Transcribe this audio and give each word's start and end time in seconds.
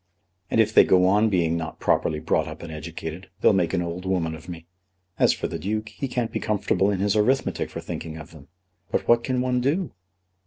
"And 0.49 0.59
if 0.59 0.73
they 0.73 0.83
go 0.83 1.05
on 1.05 1.29
being 1.29 1.55
not 1.55 1.79
properly 1.79 2.19
brought 2.19 2.47
up 2.47 2.63
and 2.63 2.71
educated, 2.73 3.29
they'll 3.41 3.53
make 3.53 3.71
an 3.71 3.83
old 3.83 4.03
woman 4.03 4.33
of 4.33 4.49
me. 4.49 4.65
As 5.19 5.31
for 5.31 5.47
the 5.47 5.59
Duke, 5.59 5.89
he 5.89 6.07
can't 6.07 6.31
be 6.31 6.39
comfortable 6.39 6.89
in 6.89 6.99
his 7.01 7.15
arithmetic 7.15 7.69
for 7.69 7.81
thinking 7.81 8.17
of 8.17 8.31
them. 8.31 8.47
But 8.89 9.07
what 9.07 9.23
can 9.23 9.41
one 9.41 9.61
do?" 9.61 9.91